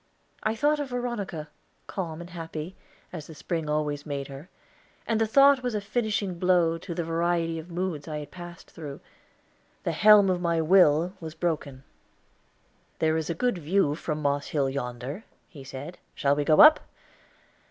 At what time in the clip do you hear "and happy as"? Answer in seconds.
2.21-3.27